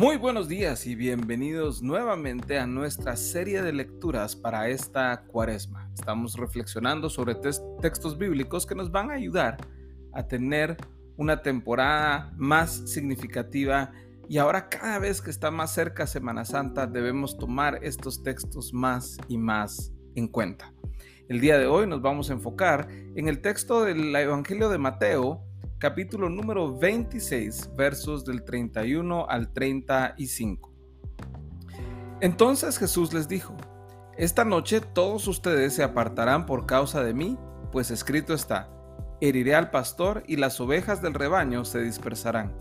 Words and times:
Muy 0.00 0.16
buenos 0.16 0.48
días 0.48 0.86
y 0.86 0.94
bienvenidos 0.94 1.82
nuevamente 1.82 2.58
a 2.58 2.66
nuestra 2.66 3.16
serie 3.16 3.60
de 3.60 3.74
lecturas 3.74 4.34
para 4.34 4.66
esta 4.70 5.24
cuaresma. 5.26 5.90
Estamos 5.92 6.38
reflexionando 6.38 7.10
sobre 7.10 7.34
textos 7.34 8.16
bíblicos 8.16 8.64
que 8.64 8.74
nos 8.74 8.90
van 8.90 9.10
a 9.10 9.14
ayudar 9.16 9.58
a 10.14 10.26
tener 10.26 10.78
una 11.18 11.42
temporada 11.42 12.32
más 12.38 12.90
significativa 12.90 13.92
y 14.26 14.38
ahora 14.38 14.70
cada 14.70 14.98
vez 15.00 15.20
que 15.20 15.28
está 15.28 15.50
más 15.50 15.74
cerca 15.74 16.06
Semana 16.06 16.46
Santa 16.46 16.86
debemos 16.86 17.36
tomar 17.36 17.80
estos 17.82 18.22
textos 18.22 18.72
más 18.72 19.18
y 19.28 19.36
más 19.36 19.92
en 20.14 20.28
cuenta. 20.28 20.72
El 21.28 21.42
día 21.42 21.58
de 21.58 21.66
hoy 21.66 21.86
nos 21.86 22.00
vamos 22.00 22.30
a 22.30 22.32
enfocar 22.32 22.88
en 22.90 23.28
el 23.28 23.42
texto 23.42 23.84
del 23.84 24.16
Evangelio 24.16 24.70
de 24.70 24.78
Mateo, 24.78 25.44
capítulo 25.80 26.28
número 26.28 26.76
26, 26.76 27.70
versos 27.74 28.26
del 28.26 28.44
31 28.44 29.26
al 29.26 29.50
35. 29.50 30.70
Entonces 32.20 32.78
Jesús 32.78 33.14
les 33.14 33.28
dijo, 33.28 33.56
Esta 34.18 34.44
noche 34.44 34.82
todos 34.82 35.26
ustedes 35.26 35.74
se 35.74 35.82
apartarán 35.82 36.44
por 36.44 36.66
causa 36.66 37.02
de 37.02 37.14
mí, 37.14 37.38
pues 37.72 37.90
escrito 37.90 38.34
está, 38.34 38.68
heriré 39.22 39.54
al 39.54 39.70
pastor 39.70 40.22
y 40.26 40.36
las 40.36 40.60
ovejas 40.60 41.00
del 41.00 41.14
rebaño 41.14 41.64
se 41.64 41.80
dispersarán. 41.80 42.54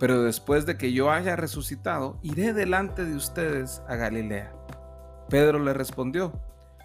Pero 0.00 0.20
después 0.24 0.66
de 0.66 0.76
que 0.76 0.92
yo 0.92 1.12
haya 1.12 1.36
resucitado, 1.36 2.18
iré 2.20 2.52
delante 2.52 3.04
de 3.04 3.14
ustedes 3.14 3.80
a 3.86 3.94
Galilea. 3.94 4.52
Pedro 5.28 5.60
le 5.60 5.72
respondió, 5.72 6.32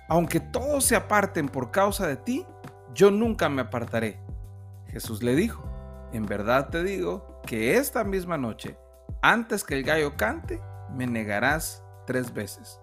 Aunque 0.09 0.39
todos 0.39 0.85
se 0.85 0.95
aparten 0.95 1.49
por 1.49 1.71
causa 1.71 2.05
de 2.05 2.17
ti, 2.17 2.45
yo 2.93 3.09
nunca 3.09 3.49
me 3.49 3.63
apartaré. 3.63 4.24
Jesús 4.95 5.21
le 5.23 5.35
dijo, 5.35 5.61
en 6.13 6.25
verdad 6.25 6.69
te 6.69 6.81
digo 6.81 7.41
que 7.45 7.75
esta 7.75 8.05
misma 8.05 8.37
noche, 8.37 8.77
antes 9.21 9.65
que 9.65 9.73
el 9.75 9.83
gallo 9.83 10.15
cante, 10.15 10.61
me 10.89 11.05
negarás 11.05 11.83
tres 12.07 12.33
veces. 12.33 12.79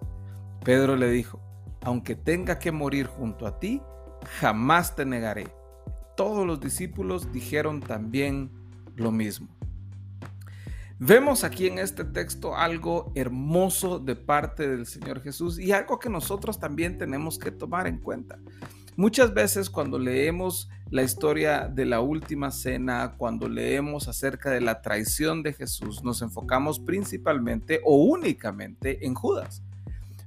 Pedro 0.63 0.95
le 0.95 1.09
dijo, 1.09 1.41
aunque 1.81 2.15
tenga 2.15 2.59
que 2.59 2.71
morir 2.71 3.07
junto 3.07 3.47
a 3.47 3.59
ti, 3.59 3.81
jamás 4.39 4.95
te 4.95 5.07
negaré. 5.07 5.47
Todos 6.15 6.45
los 6.45 6.59
discípulos 6.59 7.31
dijeron 7.31 7.79
también 7.79 8.51
lo 8.95 9.11
mismo. 9.11 9.47
Vemos 10.99 11.43
aquí 11.43 11.65
en 11.65 11.79
este 11.79 12.03
texto 12.03 12.55
algo 12.55 13.11
hermoso 13.15 13.97
de 13.97 14.15
parte 14.15 14.67
del 14.67 14.85
Señor 14.85 15.23
Jesús 15.23 15.57
y 15.57 15.71
algo 15.71 15.97
que 15.97 16.11
nosotros 16.11 16.59
también 16.59 16.99
tenemos 16.99 17.39
que 17.39 17.49
tomar 17.49 17.87
en 17.87 17.97
cuenta. 17.97 18.37
Muchas 18.95 19.33
veces 19.33 19.71
cuando 19.71 19.97
leemos 19.97 20.69
la 20.93 21.01
historia 21.01 21.67
de 21.67 21.85
la 21.85 22.01
última 22.01 22.51
cena, 22.51 23.15
cuando 23.17 23.49
leemos 23.49 24.07
acerca 24.07 24.51
de 24.51 24.61
la 24.61 24.83
traición 24.83 25.41
de 25.41 25.51
Jesús, 25.51 26.03
nos 26.03 26.21
enfocamos 26.21 26.79
principalmente 26.79 27.81
o 27.83 27.95
únicamente 27.95 29.03
en 29.03 29.15
Judas. 29.15 29.63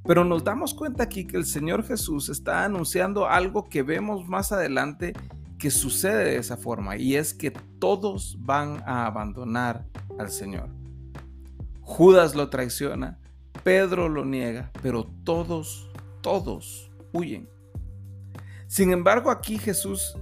Pero 0.04 0.24
nos 0.24 0.42
damos 0.42 0.74
cuenta 0.74 1.04
aquí 1.04 1.24
que 1.24 1.36
el 1.36 1.44
Señor 1.44 1.84
Jesús 1.84 2.28
está 2.28 2.64
anunciando 2.64 3.28
algo 3.28 3.68
que 3.68 3.84
vemos 3.84 4.26
más 4.26 4.50
adelante 4.50 5.12
que 5.56 5.70
sucede 5.70 6.24
de 6.24 6.36
esa 6.38 6.56
forma 6.56 6.96
y 6.96 7.14
es 7.14 7.32
que 7.32 7.52
todos 7.52 8.36
van 8.40 8.82
a 8.86 9.06
abandonar 9.06 9.86
al 10.18 10.30
Señor. 10.30 10.68
Judas 11.80 12.34
lo 12.34 12.50
traiciona, 12.50 13.20
Pedro 13.62 14.08
lo 14.08 14.24
niega, 14.24 14.72
pero 14.82 15.04
todos, 15.22 15.88
todos 16.22 16.90
huyen. 17.12 17.48
Sin 18.66 18.90
embargo, 18.90 19.30
aquí 19.30 19.58
Jesús, 19.58 20.18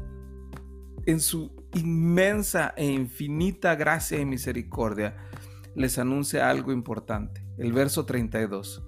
en 1.06 1.20
su 1.20 1.52
inmensa 1.74 2.74
e 2.76 2.86
infinita 2.86 3.74
gracia 3.74 4.20
y 4.20 4.24
misericordia, 4.24 5.16
les 5.74 5.98
anuncia 5.98 6.50
algo 6.50 6.72
importante. 6.72 7.44
El 7.58 7.72
verso 7.72 8.04
32. 8.04 8.82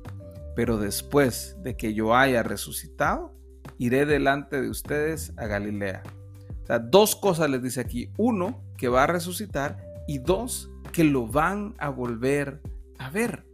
Pero 0.54 0.78
después 0.78 1.56
de 1.62 1.76
que 1.76 1.94
yo 1.94 2.14
haya 2.14 2.42
resucitado, 2.42 3.34
iré 3.78 4.06
delante 4.06 4.60
de 4.60 4.70
ustedes 4.70 5.32
a 5.36 5.46
Galilea. 5.46 6.02
O 6.62 6.66
sea, 6.66 6.78
dos 6.78 7.14
cosas 7.16 7.50
les 7.50 7.62
dice 7.62 7.80
aquí. 7.80 8.10
Uno, 8.16 8.64
que 8.76 8.88
va 8.88 9.04
a 9.04 9.06
resucitar 9.06 9.78
y 10.08 10.18
dos, 10.18 10.70
que 10.92 11.04
lo 11.04 11.26
van 11.26 11.74
a 11.78 11.88
volver 11.90 12.60
a 12.98 13.10
ver. 13.10 13.44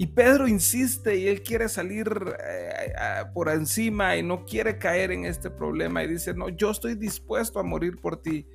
Y 0.00 0.06
Pedro 0.06 0.46
insiste 0.46 1.16
y 1.16 1.26
él 1.26 1.42
quiere 1.42 1.68
salir 1.68 2.08
eh, 2.38 2.92
por 3.34 3.48
encima 3.48 4.16
y 4.16 4.22
no 4.22 4.44
quiere 4.44 4.78
caer 4.78 5.10
en 5.10 5.24
este 5.24 5.50
problema 5.50 6.04
y 6.04 6.08
dice, 6.08 6.34
no, 6.34 6.48
yo 6.48 6.70
estoy 6.70 6.94
dispuesto 6.94 7.58
a 7.58 7.64
morir 7.64 7.98
por 8.00 8.22
ti. 8.22 8.46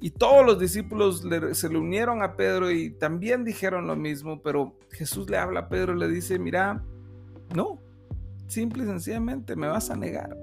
Y 0.00 0.10
todos 0.10 0.44
los 0.44 0.58
discípulos 0.58 1.24
se 1.52 1.68
le 1.68 1.78
unieron 1.78 2.24
a 2.24 2.36
Pedro 2.36 2.72
y 2.72 2.90
también 2.90 3.44
dijeron 3.44 3.86
lo 3.86 3.94
mismo, 3.94 4.42
pero 4.42 4.76
Jesús 4.90 5.30
le 5.30 5.38
habla 5.38 5.60
a 5.60 5.68
Pedro 5.68 5.94
y 5.94 6.00
le 6.00 6.08
dice, 6.08 6.40
mira, 6.40 6.82
no, 7.54 7.80
simple 8.48 8.82
y 8.82 8.86
sencillamente 8.86 9.54
me 9.54 9.68
vas 9.68 9.88
a 9.88 9.96
negar. 9.96 10.36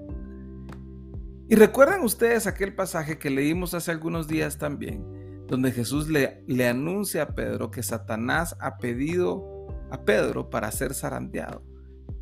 Y 1.50 1.54
recuerdan 1.54 2.02
ustedes 2.02 2.46
aquel 2.46 2.74
pasaje 2.74 3.18
que 3.18 3.28
leímos 3.28 3.74
hace 3.74 3.90
algunos 3.90 4.26
días 4.26 4.56
también, 4.56 5.46
donde 5.46 5.72
Jesús 5.72 6.08
le, 6.08 6.42
le 6.46 6.66
anuncia 6.66 7.24
a 7.24 7.34
Pedro 7.34 7.70
que 7.70 7.82
Satanás 7.82 8.56
ha 8.58 8.78
pedido 8.78 9.59
a 9.90 10.04
Pedro 10.04 10.50
para 10.50 10.70
ser 10.70 10.94
zarandeado, 10.94 11.62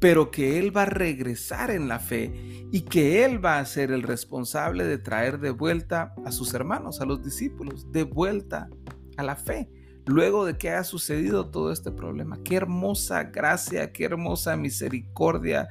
pero 0.01 0.31
que 0.31 0.59
él 0.59 0.77
va 0.77 0.83
a 0.83 0.87
regresar 0.87 1.71
en 1.71 1.89
la 1.89 1.99
fe 1.99 2.67
y 2.71 2.83
que 2.83 3.25
él 3.25 3.45
va 3.45 3.59
a 3.59 3.67
ser 3.67 3.91
el 3.91 4.03
responsable 4.03 4.85
de 4.85 4.99
traer 4.99 5.39
de 5.41 5.51
vuelta 5.51 6.15
a 6.25 6.33
sus 6.33 6.55
hermanos, 6.55 7.01
a 7.01 7.07
los 7.07 7.23
discípulos, 7.23 7.91
de 7.93 8.05
vuelta 8.05 8.69
a 9.17 9.23
la 9.23 9.37
fe, 9.37 9.71
luego 10.07 10.45
de 10.45 10.57
que 10.57 10.71
haya 10.71 10.85
sucedido 10.85 11.51
todo 11.51 11.73
este 11.73 11.91
problema. 11.91 12.39
Qué 12.45 12.57
hermosa 12.57 13.25
gracia, 13.25 13.93
qué 13.93 14.05
hermosa 14.05 14.57
misericordia 14.57 15.69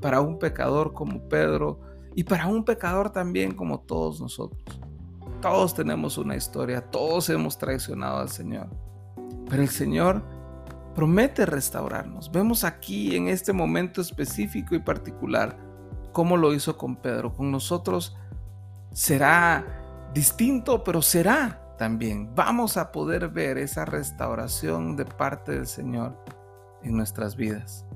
para 0.00 0.20
un 0.20 0.38
pecador 0.38 0.92
como 0.92 1.28
Pedro 1.28 1.80
y 2.14 2.24
para 2.24 2.46
un 2.46 2.64
pecador 2.64 3.10
también 3.10 3.54
como 3.54 3.80
todos 3.80 4.20
nosotros. 4.20 4.62
Todos 5.40 5.74
tenemos 5.74 6.18
una 6.18 6.34
historia, 6.34 6.80
todos 6.80 7.28
hemos 7.30 7.56
traicionado 7.58 8.18
al 8.18 8.28
Señor, 8.28 8.68
pero 9.48 9.62
el 9.62 9.68
Señor 9.68 10.24
promete 10.98 11.46
restaurarnos. 11.46 12.28
Vemos 12.32 12.64
aquí 12.64 13.14
en 13.14 13.28
este 13.28 13.52
momento 13.52 14.00
específico 14.00 14.74
y 14.74 14.80
particular 14.80 15.56
cómo 16.10 16.36
lo 16.36 16.52
hizo 16.52 16.76
con 16.76 16.96
Pedro. 16.96 17.32
Con 17.32 17.52
nosotros 17.52 18.16
será 18.92 20.10
distinto, 20.12 20.82
pero 20.82 21.00
será 21.00 21.76
también. 21.78 22.34
Vamos 22.34 22.76
a 22.76 22.90
poder 22.90 23.28
ver 23.28 23.58
esa 23.58 23.84
restauración 23.84 24.96
de 24.96 25.04
parte 25.04 25.52
del 25.52 25.68
Señor 25.68 26.20
en 26.82 26.96
nuestras 26.96 27.36
vidas. 27.36 27.86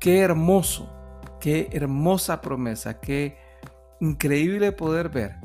Qué 0.00 0.18
hermoso, 0.18 0.92
qué 1.38 1.68
hermosa 1.70 2.40
promesa, 2.40 2.98
qué 2.98 3.38
increíble 4.00 4.72
poder 4.72 5.08
ver 5.08 5.36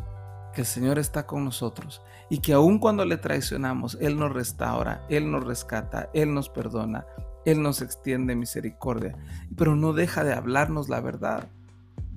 que 0.53 0.61
el 0.61 0.67
Señor 0.67 0.99
está 0.99 1.25
con 1.25 1.45
nosotros 1.45 2.01
y 2.29 2.39
que 2.39 2.53
aun 2.53 2.79
cuando 2.79 3.05
le 3.05 3.17
traicionamos, 3.17 3.97
Él 4.01 4.17
nos 4.17 4.33
restaura, 4.33 5.05
Él 5.09 5.31
nos 5.31 5.43
rescata, 5.43 6.09
Él 6.13 6.33
nos 6.33 6.49
perdona, 6.49 7.05
Él 7.45 7.61
nos 7.61 7.81
extiende 7.81 8.35
misericordia, 8.35 9.15
pero 9.55 9.75
no 9.75 9.93
deja 9.93 10.23
de 10.23 10.33
hablarnos 10.33 10.89
la 10.89 11.01
verdad. 11.01 11.47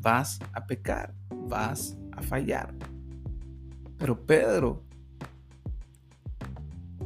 Vas 0.01 0.41
a 0.53 0.67
pecar, 0.67 1.15
vas 1.31 1.97
a 2.13 2.23
fallar. 2.23 2.75
Pero 3.99 4.27
Pedro, 4.27 4.83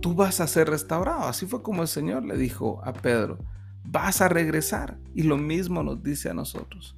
tú 0.01 0.15
vas 0.15 0.41
a 0.41 0.47
ser 0.47 0.71
restaurado. 0.71 1.25
Así 1.25 1.47
fue 1.47 1.63
como 1.63 1.83
el 1.83 1.89
Señor 1.89 2.25
le 2.25 2.37
dijo 2.39 2.81
a 2.85 2.95
Pedro, 2.95 3.39
vas 3.85 4.23
a 4.23 4.29
regresar. 4.29 4.97
Y 5.15 5.25
lo 5.25 5.37
mismo 5.37 5.83
nos 5.83 6.03
dice 6.03 6.31
a 6.31 6.35
nosotros 6.35 6.97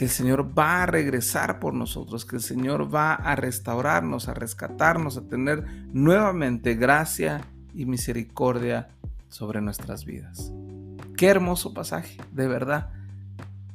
que 0.00 0.06
el 0.06 0.10
Señor 0.10 0.58
va 0.58 0.82
a 0.82 0.86
regresar 0.86 1.60
por 1.60 1.74
nosotros, 1.74 2.24
que 2.24 2.36
el 2.36 2.40
Señor 2.40 2.88
va 2.94 3.12
a 3.12 3.36
restaurarnos, 3.36 4.28
a 4.28 4.32
rescatarnos, 4.32 5.18
a 5.18 5.28
tener 5.28 5.62
nuevamente 5.92 6.74
gracia 6.74 7.42
y 7.74 7.84
misericordia 7.84 8.88
sobre 9.28 9.60
nuestras 9.60 10.06
vidas. 10.06 10.54
Qué 11.18 11.26
hermoso 11.26 11.74
pasaje, 11.74 12.16
de 12.32 12.48
verdad. 12.48 12.88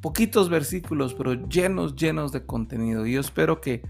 Poquitos 0.02 0.50
versículos, 0.50 1.14
pero 1.14 1.48
llenos, 1.48 1.96
llenos 1.96 2.32
de 2.32 2.44
contenido. 2.44 3.06
Y 3.06 3.12
yo 3.12 3.22
espero 3.22 3.62
que 3.62 3.84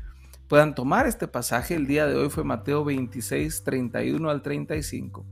puedan 0.50 0.75
tomar 0.75 1.07
este 1.07 1.30
pasaje. 1.30 1.75
El 1.75 1.88
día 1.88 2.06
de 2.06 2.18
hoy 2.18 2.30
fue 2.30 2.44
Mateo 2.44 2.83
26, 2.83 3.63
31 3.63 4.30
al 4.30 4.42
35. 4.42 5.25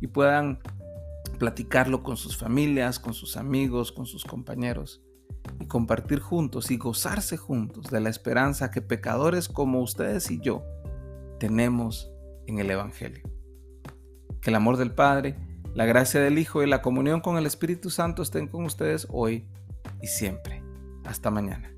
Y 0.00 0.06
puedan 0.06 0.60
platicarlo 1.40 2.04
con 2.04 2.16
sus 2.16 2.36
familias, 2.36 3.00
con 3.00 3.14
sus 3.14 3.36
amigos, 3.36 3.90
con 3.90 4.06
sus 4.06 4.24
compañeros 4.24 5.02
y 5.60 5.66
compartir 5.66 6.20
juntos 6.20 6.70
y 6.70 6.76
gozarse 6.76 7.36
juntos 7.36 7.86
de 7.90 8.00
la 8.00 8.08
esperanza 8.08 8.70
que 8.70 8.82
pecadores 8.82 9.48
como 9.48 9.80
ustedes 9.80 10.30
y 10.30 10.40
yo 10.40 10.64
tenemos 11.38 12.10
en 12.46 12.58
el 12.58 12.70
Evangelio. 12.70 13.22
Que 14.40 14.50
el 14.50 14.56
amor 14.56 14.76
del 14.76 14.92
Padre, 14.92 15.36
la 15.74 15.84
gracia 15.84 16.20
del 16.20 16.38
Hijo 16.38 16.62
y 16.62 16.66
la 16.66 16.82
comunión 16.82 17.20
con 17.20 17.36
el 17.36 17.46
Espíritu 17.46 17.90
Santo 17.90 18.22
estén 18.22 18.48
con 18.48 18.64
ustedes 18.64 19.06
hoy 19.10 19.46
y 20.00 20.06
siempre. 20.06 20.62
Hasta 21.04 21.30
mañana. 21.30 21.75